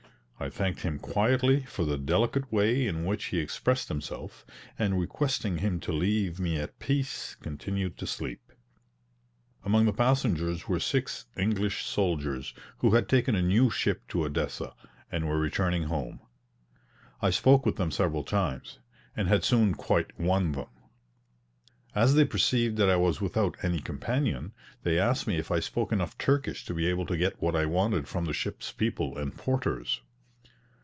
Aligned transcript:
I 0.43 0.49
thanked 0.49 0.79
him 0.81 0.97
quietly 0.97 1.61
for 1.65 1.85
the 1.85 1.99
delicate 1.99 2.51
way 2.51 2.87
in 2.87 3.05
which 3.05 3.25
he 3.25 3.37
expressed 3.37 3.89
himself, 3.89 4.43
and 4.79 4.99
requesting 4.99 5.59
him 5.59 5.79
to 5.81 5.91
leave 5.91 6.39
me 6.39 6.57
at 6.57 6.79
peace, 6.79 7.35
continued 7.35 7.95
to 7.99 8.07
sleep. 8.07 8.51
Among 9.63 9.85
the 9.85 9.93
passengers 9.93 10.67
were 10.67 10.79
six 10.79 11.25
English 11.37 11.85
sailors, 11.85 12.55
who 12.79 12.95
had 12.95 13.07
taken 13.07 13.35
a 13.35 13.43
new 13.43 13.69
ship 13.69 14.07
to 14.07 14.23
Odessa, 14.25 14.73
and 15.11 15.27
were 15.27 15.37
returning 15.37 15.83
home. 15.83 16.21
I 17.21 17.29
spoke 17.29 17.63
with 17.63 17.75
them 17.75 17.91
several 17.91 18.23
times, 18.23 18.79
and 19.15 19.27
had 19.27 19.43
soon 19.43 19.75
quite 19.75 20.19
won 20.19 20.53
them. 20.53 20.69
As 21.93 22.15
they 22.15 22.25
perceived 22.25 22.77
that 22.77 22.89
I 22.89 22.95
was 22.95 23.21
without 23.21 23.57
any 23.63 23.77
companion, 23.79 24.53
they 24.81 24.97
asked 24.97 25.27
me 25.27 25.37
if 25.37 25.51
I 25.51 25.59
spoke 25.59 25.91
enough 25.91 26.17
Turkish 26.17 26.65
to 26.65 26.73
be 26.73 26.87
able 26.87 27.05
to 27.05 27.15
get 27.15 27.39
what 27.43 27.55
I 27.55 27.67
wanted 27.67 28.07
from 28.07 28.25
the 28.25 28.33
ship's 28.33 28.71
people 28.71 29.19
and 29.19 29.35
porters. 29.37 30.01